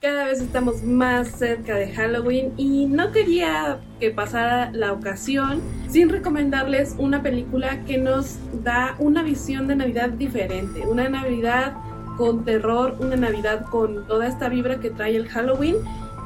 [0.00, 6.08] Cada vez estamos más cerca de Halloween y no quería que pasara la ocasión sin
[6.08, 11.74] recomendarles una película que nos da una visión de Navidad diferente, una Navidad
[12.16, 15.76] con terror, una Navidad con toda esta vibra que trae el Halloween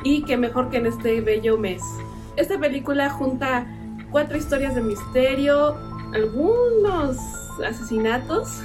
[0.04, 1.82] y que mejor que en este bello mes.
[2.36, 3.66] Esta película junta
[4.12, 5.76] cuatro historias de misterio,
[6.14, 7.18] algunos
[7.66, 8.62] asesinatos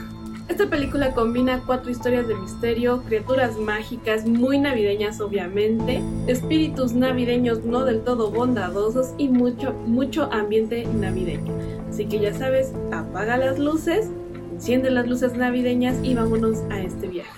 [0.49, 7.85] esta película combina cuatro historias de misterio, criaturas mágicas muy navideñas obviamente, espíritus navideños no
[7.85, 11.53] del todo bondadosos y mucho, mucho ambiente navideño.
[11.87, 14.09] Así que ya sabes, apaga las luces,
[14.51, 17.31] enciende las luces navideñas y vámonos a este viaje.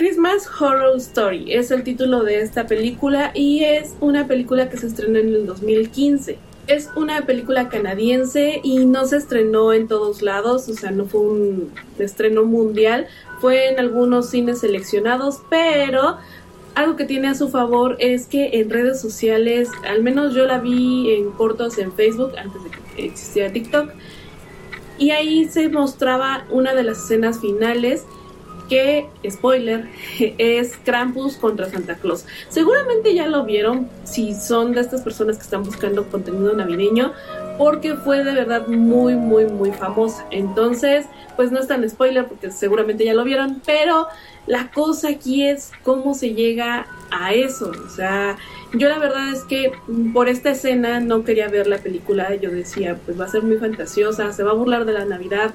[0.00, 4.86] Christmas Horror Story es el título de esta película y es una película que se
[4.86, 6.38] estrenó en el 2015.
[6.68, 11.20] Es una película canadiense y no se estrenó en todos lados, o sea, no fue
[11.20, 13.08] un estreno mundial,
[13.42, 16.16] fue en algunos cines seleccionados, pero
[16.74, 20.60] algo que tiene a su favor es que en redes sociales, al menos yo la
[20.60, 23.90] vi en cortos en Facebook antes de que existiera TikTok,
[24.96, 28.06] y ahí se mostraba una de las escenas finales
[28.70, 29.88] que, spoiler,
[30.38, 32.24] es Krampus contra Santa Claus.
[32.48, 37.12] Seguramente ya lo vieron si son de estas personas que están buscando contenido navideño,
[37.58, 40.24] porque fue de verdad muy, muy, muy famosa.
[40.30, 41.04] Entonces,
[41.36, 44.06] pues no es tan spoiler porque seguramente ya lo vieron, pero
[44.46, 47.72] la cosa aquí es cómo se llega a eso.
[47.86, 48.36] O sea,
[48.72, 49.72] yo la verdad es que
[50.14, 52.34] por esta escena no quería ver la película.
[52.36, 55.54] Yo decía, pues va a ser muy fantasiosa, se va a burlar de la Navidad.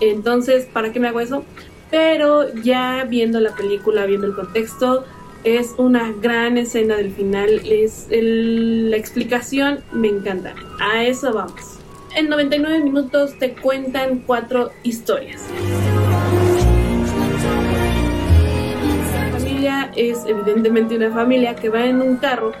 [0.00, 1.44] Entonces, ¿para qué me hago eso?
[1.90, 5.04] Pero ya viendo la película, viendo el contexto,
[5.44, 10.54] es una gran escena del final, es la explicación me encanta.
[10.80, 11.78] A eso vamos.
[12.16, 15.42] En 99 minutos te cuentan cuatro historias.
[19.20, 22.52] La familia es evidentemente una familia que va en un carro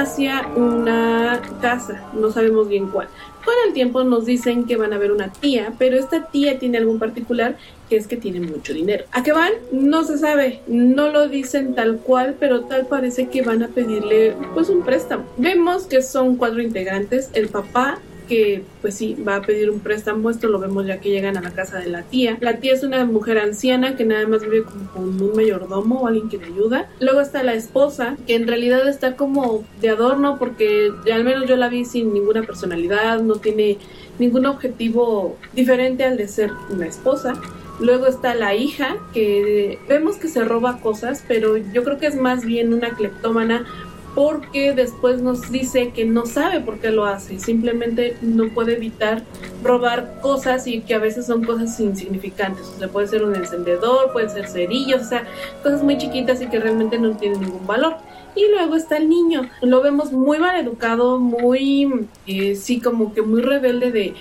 [0.00, 3.08] hacia una casa, no sabemos bien cuál.
[3.44, 6.78] Con el tiempo nos dicen que van a ver una tía, pero esta tía tiene
[6.78, 7.56] algo en particular
[7.88, 9.04] que es que tiene mucho dinero.
[9.12, 9.52] ¿A qué van?
[9.70, 14.34] No se sabe, no lo dicen tal cual, pero tal parece que van a pedirle
[14.54, 15.24] pues un préstamo.
[15.36, 20.30] Vemos que son cuatro integrantes, el papá, que pues sí, va a pedir un préstamo,
[20.30, 22.36] esto lo vemos ya que llegan a la casa de la tía.
[22.40, 26.06] La tía es una mujer anciana que nada más vive como con un mayordomo o
[26.06, 26.88] alguien que le ayuda.
[27.00, 31.56] Luego está la esposa, que en realidad está como de adorno porque al menos yo
[31.56, 33.78] la vi sin ninguna personalidad, no tiene
[34.18, 37.34] ningún objetivo diferente al de ser una esposa.
[37.80, 42.14] Luego está la hija, que vemos que se roba cosas, pero yo creo que es
[42.14, 43.66] más bien una cleptómana
[44.14, 49.22] porque después nos dice que no sabe por qué lo hace, simplemente no puede evitar
[49.62, 54.12] robar cosas y que a veces son cosas insignificantes, o sea, puede ser un encendedor,
[54.12, 55.24] puede ser cerillos, o sea,
[55.62, 57.96] cosas muy chiquitas y que realmente no tienen ningún valor.
[58.36, 63.22] Y luego está el niño, lo vemos muy mal educado, muy, eh, sí, como que
[63.22, 64.14] muy rebelde de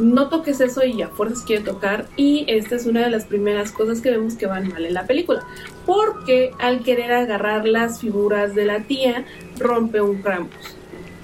[0.00, 3.70] no toques eso y a fuerzas quiere tocar y esta es una de las primeras
[3.72, 5.44] cosas que vemos que van mal en la película
[5.86, 9.24] porque al querer agarrar las figuras de la tía
[9.58, 10.76] rompe un Krampus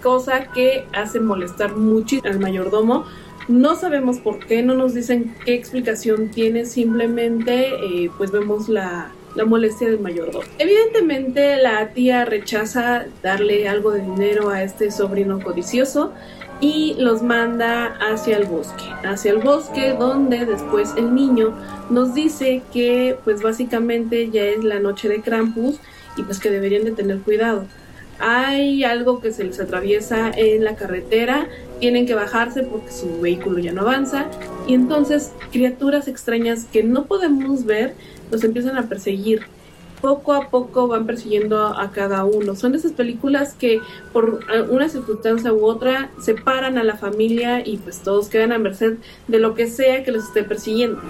[0.03, 3.07] cosa que hace molestar mucho al mayordomo
[3.49, 9.13] no sabemos por qué, no nos dicen qué explicación tiene, simplemente eh, pues vemos la,
[9.37, 10.45] la molestia del mayordomo.
[10.59, 16.13] Evidentemente la tía rechaza darle algo de dinero a este sobrino codicioso
[16.61, 21.55] y los manda hacia el bosque, hacia el bosque donde después el niño
[21.91, 25.79] nos dice que pues básicamente ya es la noche de Krampus
[26.17, 27.67] y pues que deberían de tener cuidado.
[28.19, 31.49] Hay algo que se les atraviesa en la carretera,
[31.81, 34.27] tienen que bajarse porque su vehículo ya no avanza
[34.67, 37.95] y entonces criaturas extrañas que no podemos ver
[38.31, 39.43] los empiezan a perseguir
[40.01, 42.55] poco a poco van persiguiendo a, cada uno.
[42.55, 43.81] Son esas películas que
[44.13, 44.41] por
[44.71, 48.99] una circunstancia u otra separan a la familia y pues todos quedan a merced
[49.29, 51.01] de lo que sea que los esté persiguiendo.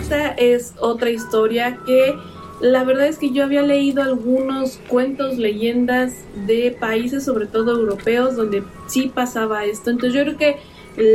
[0.00, 2.14] Esta es otra historia que
[2.60, 6.14] la verdad es que yo había leído algunos cuentos, leyendas
[6.46, 9.90] de países, sobre todo europeos, donde sí pasaba esto.
[9.90, 10.56] Entonces yo creo que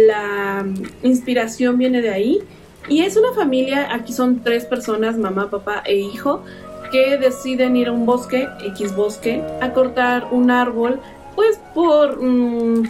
[0.07, 0.65] la
[1.01, 2.41] inspiración viene de ahí
[2.89, 6.43] y es una familia, aquí son tres personas, mamá, papá e hijo,
[6.91, 10.99] que deciden ir a un bosque, X bosque, a cortar un árbol,
[11.35, 12.83] pues por mm,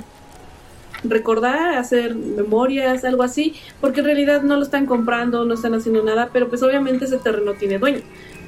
[1.04, 6.04] recordar, hacer memorias, algo así, porque en realidad no lo están comprando, no están haciendo
[6.04, 8.02] nada, pero pues obviamente ese terreno tiene dueño.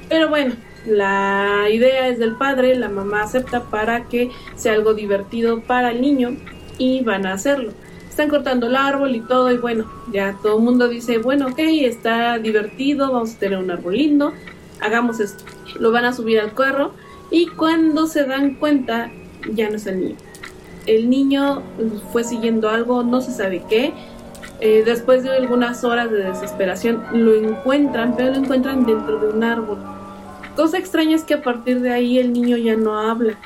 [0.08, 0.54] Pero bueno,
[0.86, 6.00] La idea es del padre, la mamá acepta para que sea algo divertido para el
[6.00, 6.36] niño
[6.78, 7.72] y van a hacerlo.
[8.16, 11.58] Están cortando el árbol y todo y bueno, ya todo el mundo dice, bueno, ok,
[11.58, 14.32] está divertido, vamos a tener un árbol lindo,
[14.80, 15.44] hagamos esto.
[15.78, 16.92] Lo van a subir al carro
[17.30, 19.10] y cuando se dan cuenta
[19.52, 20.16] ya no es el niño.
[20.86, 21.62] El niño
[22.10, 23.92] fue siguiendo algo, no se sabe qué.
[24.60, 29.44] Eh, después de algunas horas de desesperación lo encuentran, pero lo encuentran dentro de un
[29.44, 29.76] árbol.
[30.56, 33.36] Cosa extraña es que a partir de ahí el niño ya no habla,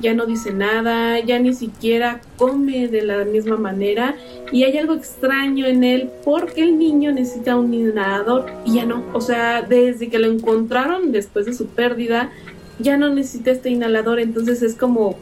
[0.00, 4.16] ya no dice nada, ya ni siquiera come de la misma manera
[4.50, 9.04] y hay algo extraño en él porque el niño necesita un inhalador y ya no.
[9.12, 12.30] O sea, desde que lo encontraron después de su pérdida,
[12.78, 15.16] ya no necesita este inhalador, entonces es como,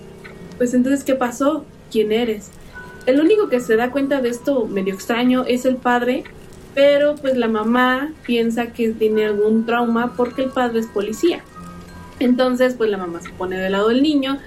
[0.56, 1.64] pues entonces, ¿qué pasó?
[1.90, 2.50] ¿Quién eres?
[3.06, 6.24] El único que se da cuenta de esto medio extraño es el padre,
[6.74, 11.42] pero pues la mamá piensa que tiene algún trauma porque el padre es policía.
[12.20, 14.38] Entonces, pues la mamá se pone del lado del niño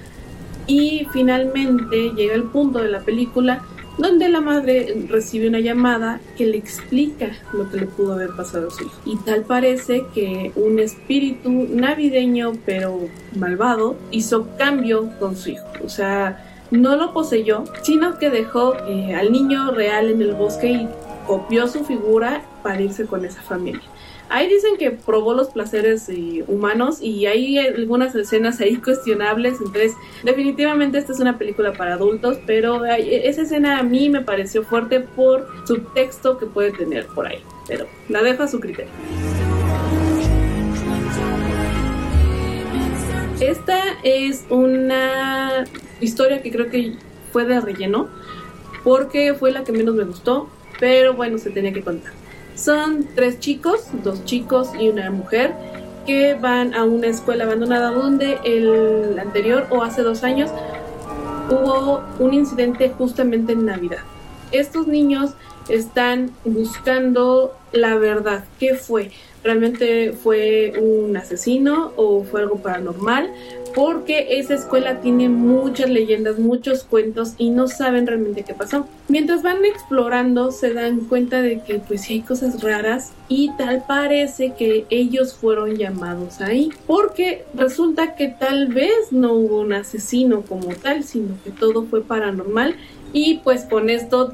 [0.72, 3.62] y finalmente llega el punto de la película
[3.98, 8.70] donde la madre recibe una llamada que le explica lo que le pudo haber pasado
[8.70, 9.02] a su hijo.
[9.06, 13.00] Y tal parece que un espíritu navideño pero
[13.36, 15.68] malvado hizo cambio con su hijo.
[15.84, 16.42] O sea,
[16.72, 20.88] no lo poseyó, sino que dejó eh, al niño real en el bosque y
[21.28, 23.91] copió su figura para irse con esa familia.
[24.34, 29.94] Ahí dicen que probó los placeres eh, humanos y hay algunas escenas ahí cuestionables, entonces
[30.24, 35.02] definitivamente esta es una película para adultos, pero esa escena a mí me pareció fuerte
[35.02, 38.90] por su texto que puede tener por ahí, pero la dejo a su criterio.
[43.42, 45.66] Esta es una
[46.00, 46.94] historia que creo que
[47.34, 48.08] fue de relleno,
[48.86, 50.48] porque fue la que menos me gustó,
[50.80, 52.21] pero bueno, se tenía que contar.
[52.62, 55.56] Son tres chicos, dos chicos y una mujer,
[56.06, 60.52] que van a una escuela abandonada donde el anterior o hace dos años
[61.50, 64.02] hubo un incidente justamente en Navidad.
[64.52, 65.32] Estos niños
[65.70, 68.44] están buscando la verdad.
[68.60, 69.12] ¿Qué fue?
[69.44, 73.34] ¿Realmente fue un asesino o fue algo paranormal?
[73.76, 78.88] Porque esa escuela tiene muchas leyendas, muchos cuentos y no saben realmente qué pasó.
[79.08, 84.54] Mientras van explorando se dan cuenta de que pues hay cosas raras y tal parece
[84.54, 90.70] que ellos fueron llamados ahí porque resulta que tal vez no hubo un asesino como
[90.76, 92.76] tal, sino que todo fue paranormal
[93.14, 94.34] y pues con esto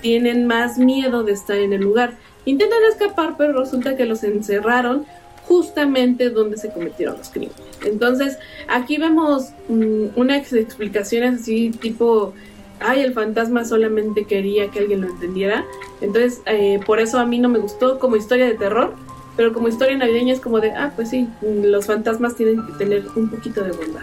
[0.00, 2.14] tienen más miedo de estar en el lugar.
[2.44, 5.06] Intentan escapar pero resulta que los encerraron
[5.46, 7.56] justamente donde se cometieron los crímenes.
[7.84, 12.32] Entonces, aquí vemos mm, unas explicaciones así tipo,
[12.80, 15.64] ay, el fantasma solamente quería que alguien lo entendiera.
[16.00, 18.94] Entonces, eh, por eso a mí no me gustó como historia de terror,
[19.36, 23.04] pero como historia navideña es como de, ah, pues sí, los fantasmas tienen que tener
[23.16, 24.02] un poquito de bondad.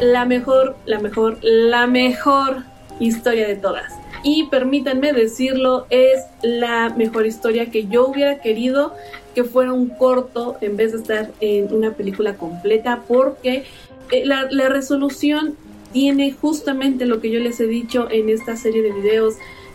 [0.00, 2.64] La mejor, la mejor, la mejor
[2.98, 8.94] historia de todas y permítanme decirlo, es la mejor historia que yo hubiera querido
[9.34, 13.64] que fuera un corto en vez de estar en una película completa porque
[14.10, 15.56] eh, la, la resolución
[15.92, 19.34] tiene justamente lo que yo les he dicho en esta serie de videos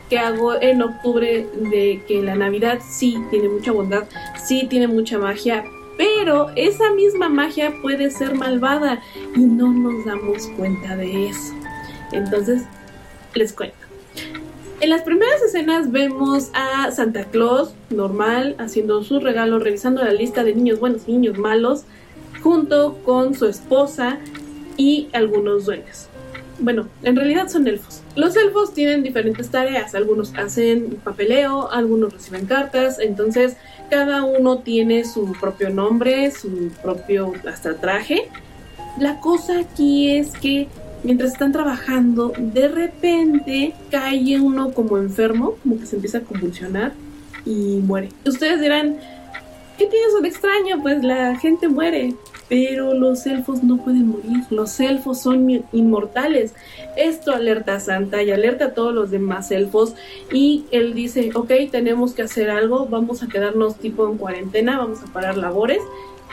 [0.10, 4.06] que hago en octubre de que la Navidad sí tiene mucha bondad,
[4.44, 5.64] sí tiene mucha magia,
[5.98, 9.02] pero esa misma magia puede ser malvada
[9.36, 11.54] y no nos damos cuenta de eso.
[12.12, 12.64] Entonces,
[13.36, 13.89] les cuento.
[14.82, 20.46] En las primeras escenas vemos a Santa Claus, normal, haciendo su regalo, revisando la lista
[20.46, 21.84] de niños buenos y niños malos,
[22.42, 24.20] junto con su esposa
[24.78, 26.08] y algunos duendes.
[26.60, 28.04] Bueno, en realidad son elfos.
[28.16, 33.58] Los elfos tienen diferentes tareas, algunos hacen papeleo, algunos reciben cartas, entonces
[33.90, 38.30] cada uno tiene su propio nombre, su propio hasta traje.
[38.98, 40.70] La cosa aquí es que
[41.04, 46.94] mientras están trabajando, de repente cae uno como enfermo, como que se empieza a convulsionar
[47.46, 48.10] y muere.
[48.26, 48.98] Ustedes dirán,
[49.78, 50.82] ¿qué tiene eso de extraño?
[50.82, 52.16] Pues la gente muere.
[52.48, 56.56] Pero los elfos no pueden morir, los elfos son inmortales.
[56.98, 59.94] Esto alerta a Santa y alerta a todos los demás elfos
[60.34, 64.98] y él dice, ok, tenemos que hacer algo, vamos a quedarnos tipo en cuarentena, vamos
[65.04, 65.80] a parar labores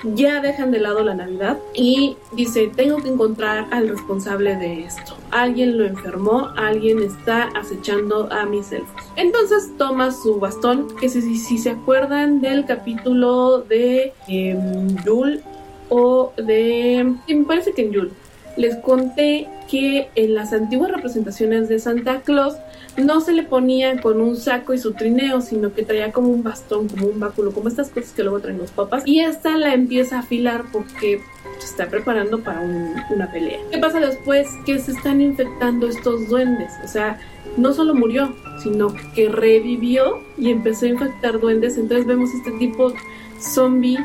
[0.04, 5.16] ya dejan de lado la Navidad y dice, tengo que encontrar al responsable de esto.
[5.30, 9.02] Alguien lo enfermó, alguien está acechando a mis elfos.
[9.16, 14.58] Entonces toma su bastón, que si, si, se acuerdan del capítulo de eh,
[15.04, 15.42] Yul
[15.88, 17.14] o de...
[17.28, 18.12] me parece que en Yul.
[18.56, 22.54] les conté que en las antiguas representaciones de Santa Claus
[22.96, 26.42] no se le ponía con un saco y su trineo, sino que traía como un
[26.42, 29.02] bastón, como un báculo, como estas cosas que luego traen los papas.
[29.06, 31.20] Y esta la empieza a afilar porque
[31.58, 33.60] se está preparando para una pelea.
[33.70, 34.48] ¿Qué pasa después?
[34.64, 36.72] Que se están infectando estos duendes.
[36.84, 37.18] O sea,
[37.56, 41.76] no solo murió, sino que revivió y empezó a infectar duendes.
[41.76, 42.92] Entonces vemos este tipo
[43.40, 43.98] zombie,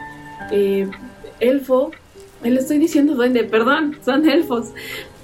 [0.51, 0.89] eh,
[1.39, 1.91] elfo,
[2.49, 4.69] le estoy diciendo duende, perdón, son elfos.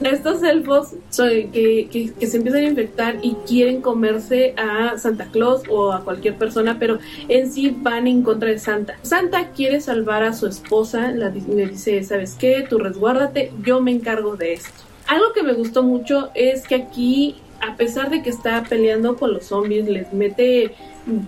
[0.01, 6.03] Estos elfos que, se empiezan a infectar y quieren comerse a Santa Claus o a
[6.03, 8.97] cualquier persona, pero en sí van en contra de Santa.
[9.01, 12.65] Santa quiere salvar a su esposa, le dice, ¿sabes qué?
[12.69, 14.83] Tú resguárdate, yo me encargo de esto.
[15.07, 19.33] Algo que me gustó mucho es que aquí, a pesar de que está peleando con
[19.33, 20.75] los zombies, les mete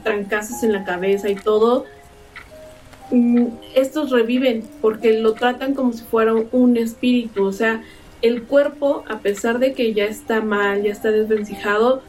[0.03, 1.85] trancazos en la cabeza y todo,
[3.75, 7.83] estos reviven porque lo tratan como si fuera un espíritu, o sea,
[8.21, 12.01] el cuerpo, a pesar de que ya está mal, ya está desvencijado,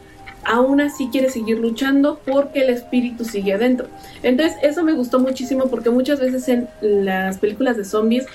[0.44, 3.86] aún así quiere seguir luchando porque el espíritu sigue adentro.
[4.22, 6.68] Entonces, eso me gustó muchísimo porque muchas veces en
[7.04, 8.26] las películas de zombies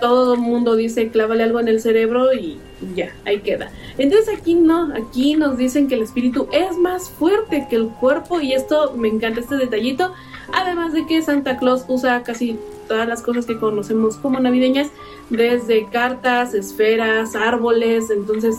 [0.00, 2.58] todo el mundo dice clávale algo en el cerebro y
[2.94, 3.70] ya, ahí queda.
[3.98, 8.40] Entonces aquí no, aquí nos dicen que el espíritu es más fuerte que el cuerpo
[8.40, 10.12] y esto me encanta este detallito
[10.52, 14.88] Además de que Santa Claus usa casi todas las cosas que conocemos como navideñas,
[15.30, 18.56] desde cartas, esferas, árboles, entonces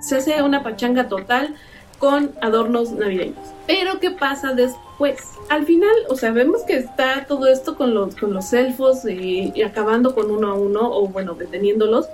[0.00, 1.54] se hace una pachanga total
[1.98, 3.38] con adornos navideños.
[3.66, 5.20] Pero ¿qué pasa después?
[5.48, 9.52] Al final, o sea, vemos que está todo esto con los, con los elfos y,
[9.54, 12.06] y acabando con uno a uno, o bueno, deteniéndolos,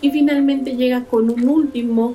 [0.00, 2.14] y finalmente llega con un último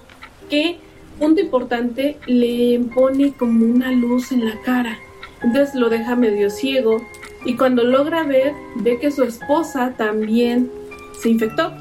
[0.49, 0.77] que,
[1.17, 4.97] punto importante, le pone como una luz en la cara
[5.41, 7.01] entonces lo deja medio ciego
[7.45, 10.69] y cuando logra ver, ve que su esposa también
[11.21, 11.73] se infectó.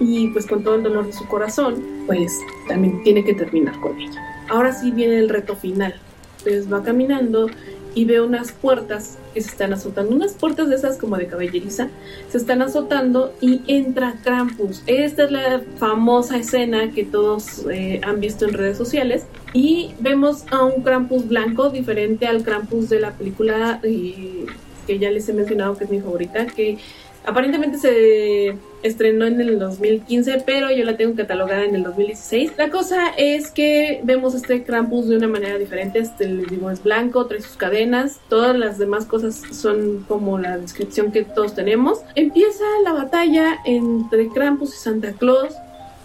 [0.00, 3.98] Y pues con todo el dolor de su corazón, pues también tiene que terminar con
[3.98, 4.20] ella.
[4.48, 5.94] Ahora sí viene el reto final.
[6.38, 7.48] Entonces va caminando
[7.94, 11.88] y ve unas puertas que se están azotando, unas puertas de esas como de caballeriza,
[12.28, 14.82] se están azotando y entra Krampus.
[14.86, 20.44] Esta es la famosa escena que todos eh, han visto en redes sociales y vemos
[20.50, 24.46] a un Krampus blanco diferente al Krampus de la película eh,
[24.86, 26.78] que ya les he mencionado que es mi favorita, que
[27.24, 32.52] Aparentemente se estrenó en el 2015, pero yo la tengo catalogada en el 2016.
[32.58, 35.98] La cosa es que vemos este Krampus de una manera diferente.
[35.98, 38.20] Este, les digo, es blanco, trae sus cadenas.
[38.28, 42.02] Todas las demás cosas son como la descripción que todos tenemos.
[42.14, 45.54] Empieza la batalla entre Krampus y Santa Claus.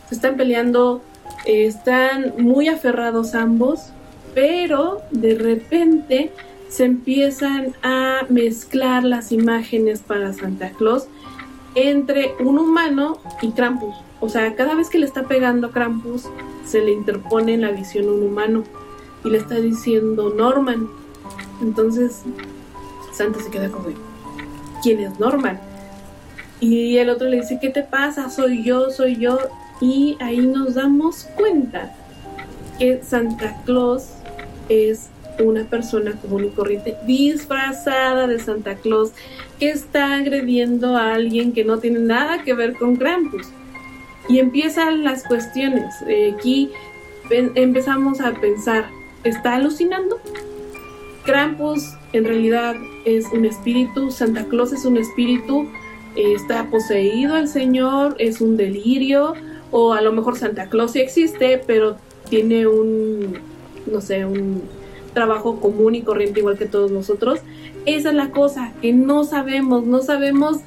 [0.08, 1.02] Se están peleando,
[1.46, 3.90] están muy aferrados ambos,
[4.34, 6.32] pero de repente
[6.70, 11.10] se empiezan a mezclar las imágenes para Santa Claus
[11.76, 13.96] entre un humano y Krampus.
[14.20, 16.26] O sea, cada vez que le está pegando Krampus,
[16.66, 18.64] se le interpone en la visión un humano
[19.24, 20.90] y le está diciendo Norman.
[21.62, 22.24] Entonces,
[23.14, 23.88] Santa se queda como,
[24.84, 25.60] ¿quién es Norman?
[26.60, 28.30] Y el otro le dice, ¿qué te pasa?
[28.30, 29.40] Soy yo, soy yo.
[29.82, 31.94] Y ahí nos damos cuenta
[32.78, 34.10] que Santa Claus
[34.68, 35.10] es
[35.40, 39.12] una persona común y corriente disfrazada de Santa Claus
[39.60, 43.48] que está agrediendo a alguien que no tiene nada que ver con Krampus.
[44.28, 45.94] Y empiezan las cuestiones.
[46.08, 46.72] Eh, aquí
[47.30, 48.90] empezamos a pensar,
[49.24, 50.20] ¿está alucinando?
[51.26, 55.68] Krampus en realidad es un espíritu, Santa Claus es un espíritu,
[56.16, 59.34] está poseído el Señor, es un delirio,
[59.72, 61.98] o a lo mejor Santa Claus sí existe, pero
[62.30, 63.40] tiene un,
[63.92, 64.64] no sé, un
[65.14, 67.40] trabajo común y corriente igual que todos nosotros.
[67.86, 70.58] Esa es la cosa, que no sabemos, no sabemos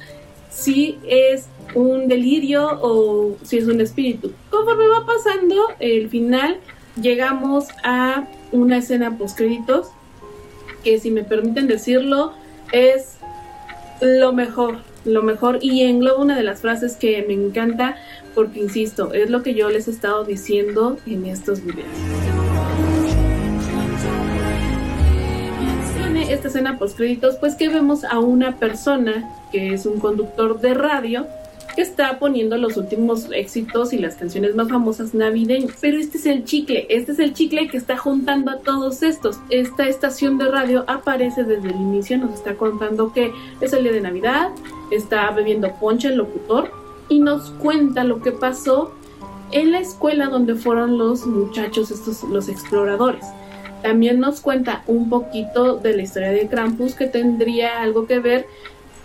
[0.49, 4.31] si es un delirio o si es un espíritu.
[4.49, 6.59] Conforme va pasando el final,
[7.01, 9.87] llegamos a una escena post créditos
[10.83, 12.33] que si me permiten decirlo
[12.71, 13.17] es
[14.01, 17.95] lo mejor, lo mejor y engloba una de las frases que me encanta
[18.35, 21.87] porque insisto, es lo que yo les he estado diciendo en estos videos.
[26.29, 30.73] Esta escena post créditos, pues que vemos a una persona que es un conductor de
[30.73, 31.27] radio
[31.75, 35.75] que está poniendo los últimos éxitos y las canciones más famosas navideñas.
[35.81, 39.39] Pero este es el chicle, este es el chicle que está juntando a todos estos.
[39.49, 43.93] Esta estación de radio aparece desde el inicio, nos está contando que es el día
[43.93, 44.49] de Navidad,
[44.91, 46.71] está bebiendo ponche el locutor
[47.09, 48.93] y nos cuenta lo que pasó
[49.51, 53.25] en la escuela donde fueron los muchachos, estos, los exploradores.
[53.83, 58.47] También nos cuenta un poquito de la historia de Krampus que tendría algo que ver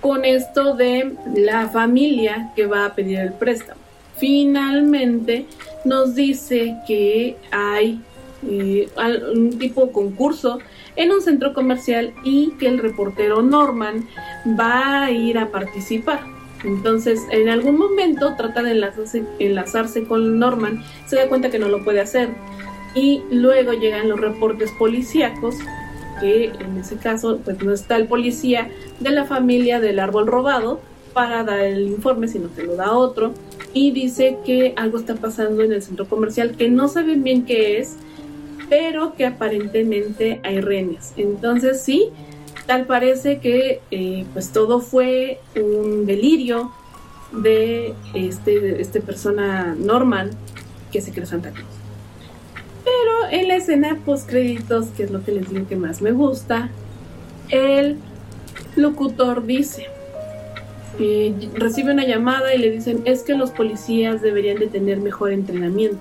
[0.01, 3.81] con esto de la familia que va a pedir el préstamo.
[4.17, 5.47] finalmente
[5.85, 8.01] nos dice que hay
[8.49, 8.89] eh,
[9.35, 10.59] un tipo de concurso
[10.97, 14.07] en un centro comercial y que el reportero Norman
[14.59, 16.21] va a ir a participar.
[16.65, 21.69] Entonces, en algún momento trata de enlazarse, enlazarse con Norman, se da cuenta que no
[21.69, 22.31] lo puede hacer
[22.95, 25.57] y luego llegan los reportes policíacos
[26.21, 30.81] que en ese caso pues no está el policía de la familia del árbol robado
[31.13, 33.33] para dar el informe, sino que lo da otro
[33.73, 37.79] y dice que algo está pasando en el centro comercial que no saben bien qué
[37.79, 37.97] es,
[38.69, 41.13] pero que aparentemente hay renes.
[41.17, 42.09] Entonces sí,
[42.67, 46.73] tal parece que eh, pues todo fue un delirio
[47.33, 50.31] de este, este persona Norman
[50.91, 51.78] que se cree Santa Cruz.
[52.89, 56.13] Pero en la escena post créditos, que es lo que les digo que más me
[56.13, 56.71] gusta,
[57.51, 57.97] el
[58.77, 59.87] locutor dice,
[60.99, 65.33] eh, recibe una llamada y le dicen es que los policías deberían de tener mejor
[65.33, 66.01] entrenamiento.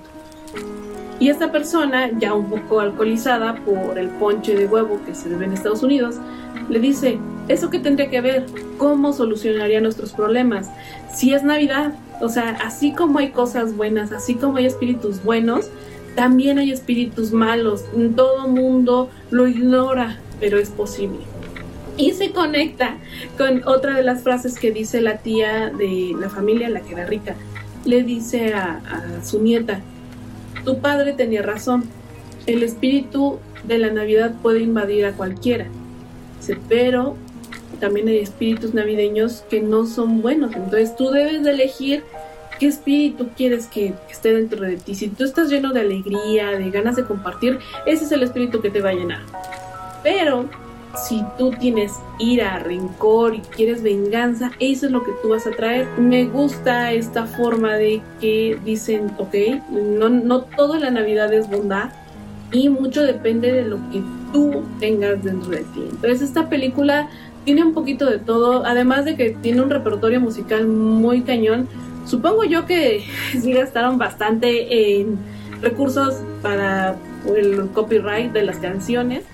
[1.20, 5.46] Y esta persona, ya un poco alcoholizada por el ponche de huevo que se debe
[5.46, 6.16] en Estados Unidos,
[6.68, 7.18] le dice,
[7.48, 8.46] ¿eso qué tendría que ver?
[8.76, 10.70] ¿Cómo solucionaría nuestros problemas?
[11.12, 15.70] Si es Navidad, o sea, así como hay cosas buenas, así como hay espíritus buenos,
[16.18, 17.84] también hay espíritus malos.
[18.16, 21.20] Todo mundo lo ignora, pero es posible.
[21.96, 22.96] Y se conecta
[23.36, 27.06] con otra de las frases que dice la tía de la familia, la que era
[27.06, 27.36] rica.
[27.84, 28.80] Le dice a,
[29.22, 29.80] su nieta,
[30.64, 31.84] tu padre tenía razón.
[32.46, 35.66] El espíritu de la Navidad puede invadir a cualquiera.
[36.68, 37.14] Pero
[37.78, 40.52] también hay espíritus navideños que no son buenos.
[40.56, 42.02] Entonces tú debes de elegir
[42.58, 44.94] qué espíritu quieres que, esté dentro de ti.
[44.94, 48.70] Si tú estás lleno de alegría, de ganas de compartir, ese es el espíritu que
[48.70, 49.20] te va a llenar.
[50.02, 50.46] Pero
[50.96, 55.50] si tú tienes ira, rencor y quieres venganza, eso es lo que tú vas a
[55.50, 55.86] traer.
[55.98, 59.34] Me gusta esta forma de que dicen, ok,
[59.70, 61.90] no, no toda la Navidad es bondad
[62.52, 65.84] y mucho depende de lo que tú tengas dentro de ti.
[65.90, 67.08] Entonces esta película
[67.44, 71.68] tiene un poquito de todo, además de que tiene un repertorio musical muy cañón.
[72.08, 75.18] Supongo yo que sí gastaron bastante en
[75.60, 76.96] recursos para
[77.36, 79.24] el copyright de las canciones.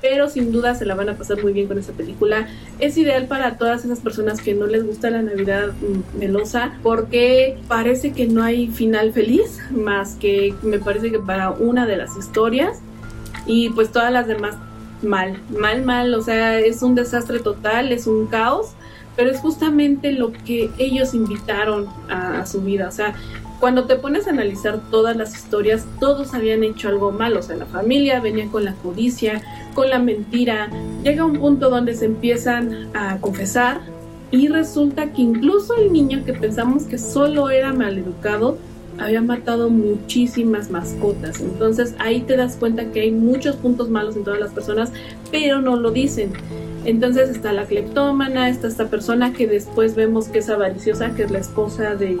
[0.00, 2.46] pero sin duda se la van a pasar muy bien con esta película.
[2.78, 7.56] Es ideal para todas esas personas que no les gusta la Navidad mm, melosa porque
[7.68, 12.16] parece que no hay final feliz, más que me parece que para una de las
[12.18, 12.80] historias
[13.46, 14.56] y pues todas las demás
[15.04, 18.74] mal, mal, mal, o sea, es un desastre total, es un caos
[19.16, 22.88] pero es justamente lo que ellos invitaron a, a, su vida.
[22.88, 23.14] O sea,
[23.60, 27.40] cuando te pones a analizar todas las historias, todos habían hecho algo malo.
[27.40, 29.42] O sea, la familia venía con la codicia,
[29.74, 30.68] con la mentira.
[31.02, 33.80] Llega un punto donde se empiezan a confesar
[34.30, 38.58] y resulta que incluso el niño que pensamos que solo era maleducado,
[38.98, 41.40] había matado muchísimas mascotas.
[41.40, 44.92] Entonces ahí te das cuenta que hay muchos puntos malos en todas las personas,
[45.30, 46.32] pero no lo dicen.
[46.84, 51.30] Entonces está la cleptómana, está esta persona que después vemos que es avariciosa, que es
[51.30, 52.18] la esposa de,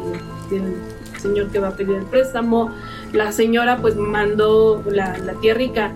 [0.50, 0.74] del
[1.20, 2.70] señor que va a pedir el préstamo.
[3.12, 5.92] La señora pues mandó, la, la tía rica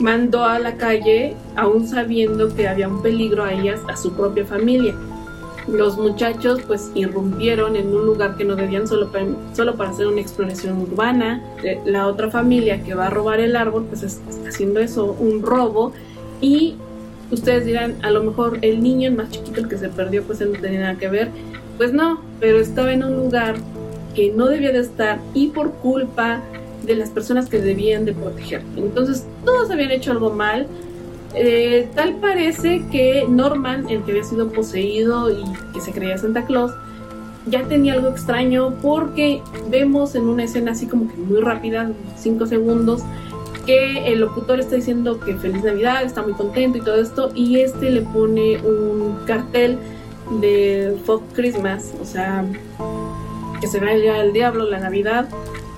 [0.00, 4.46] mandó a la calle aún sabiendo que había un peligro a ellas, a su propia
[4.46, 4.94] familia.
[5.70, 10.06] Los muchachos pues irrumpieron en un lugar que no debían solo para, solo para hacer
[10.06, 11.42] una exploración urbana.
[11.62, 15.42] Eh, la otra familia que va a robar el árbol pues está haciendo eso, un
[15.42, 15.92] robo.
[16.40, 16.76] Y
[17.30, 20.40] ustedes dirán, a lo mejor el niño, el más chiquito, el que se perdió, pues
[20.40, 21.28] él no tenía nada que ver.
[21.76, 23.56] Pues no, pero estaba en un lugar
[24.14, 26.40] que no debía de estar y por culpa
[26.84, 28.62] de las personas que debían de proteger.
[28.76, 30.66] Entonces todos habían hecho algo mal.
[31.34, 36.46] Eh, tal parece que Norman, el que había sido poseído y que se creía Santa
[36.46, 36.72] Claus,
[37.46, 42.46] ya tenía algo extraño porque vemos en una escena así como que muy rápida, 5
[42.46, 43.02] segundos,
[43.66, 47.60] que el locutor está diciendo que feliz Navidad, está muy contento y todo esto, y
[47.60, 49.78] este le pone un cartel
[50.40, 52.44] de Fuck Christmas, o sea,
[53.60, 55.28] que se el diablo, la Navidad.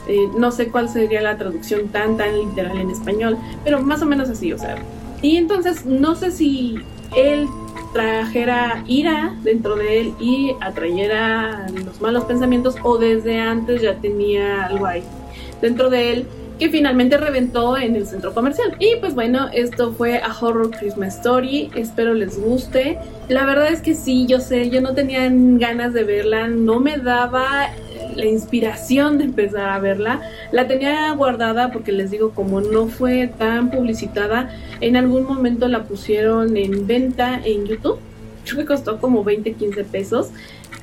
[0.08, 4.06] Eh, no sé cuál sería la traducción tan, tan literal en español, pero más o
[4.06, 4.76] menos así, o sea.
[5.22, 6.76] Y entonces no sé si
[7.16, 7.46] él
[7.92, 14.66] trajera ira dentro de él y atrayera los malos pensamientos o desde antes ya tenía
[14.66, 15.02] algo ahí
[15.60, 16.26] dentro de él
[16.60, 18.76] que finalmente reventó en el centro comercial.
[18.78, 21.70] Y pues bueno, esto fue a Horror Christmas Story.
[21.74, 22.98] Espero les guste.
[23.28, 26.98] La verdad es que sí, yo sé, yo no tenía ganas de verla, no me
[26.98, 27.70] daba
[28.20, 30.20] la inspiración de empezar a verla.
[30.52, 35.84] La tenía guardada porque les digo, como no fue tan publicitada, en algún momento la
[35.84, 37.98] pusieron en venta en YouTube.
[38.44, 40.30] creo que costó como 20, 15 pesos.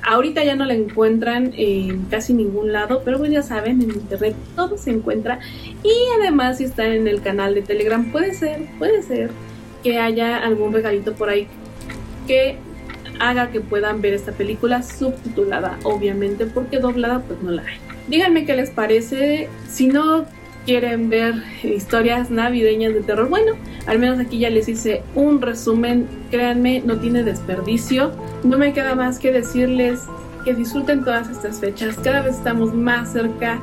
[0.04, 4.36] Ahorita ya no la encuentran en casi ningún lado, pero pues ya saben, en internet
[4.56, 5.39] todo se encuentra.
[5.84, 9.32] Y además si están en el canal de Telegram, puede ser, puede ser
[9.84, 11.47] que haya algún regalito por ahí
[12.28, 12.58] que
[13.19, 17.77] haga que puedan ver esta película subtitulada, obviamente, porque doblada pues no la hay.
[18.08, 19.49] Díganme qué les parece.
[19.67, 20.25] Si no
[20.65, 23.53] quieren ver historias navideñas de terror, bueno,
[23.86, 26.08] al menos aquí ya les hice un resumen.
[26.30, 28.12] Créanme, no tiene desperdicio.
[28.43, 30.01] No me queda más que decirles
[30.45, 31.95] que disfruten todas estas fechas.
[32.03, 33.60] Cada vez estamos más cerca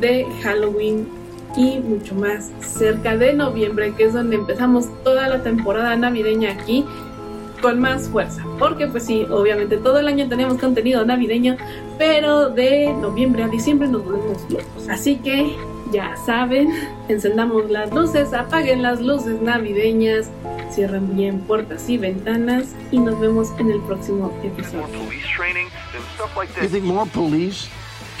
[0.00, 1.08] de Halloween
[1.56, 6.84] y mucho más cerca de noviembre, que es donde empezamos toda la temporada navideña aquí
[7.60, 8.44] con más fuerza.
[8.58, 11.56] Porque pues sí, obviamente todo el año tenemos contenido navideño,
[11.98, 14.88] pero de noviembre a diciembre nos volvemos locos.
[14.88, 15.54] Así que
[15.92, 16.70] ya saben,
[17.08, 20.30] encendamos las luces, apaguen las luces navideñas,
[20.70, 24.86] cierren bien puertas y ventanas y nos vemos en el próximo episodio.
[26.62, 27.68] You think more police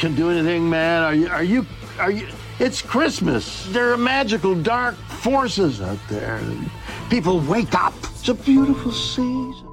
[0.00, 1.02] can do anything, man?
[1.02, 1.66] Are you, are you,
[1.98, 2.26] are you?
[2.58, 3.68] It's Christmas.
[3.72, 6.40] There are magical dark forces out there.
[7.10, 7.94] People wake up.
[8.04, 9.69] It's a beautiful season.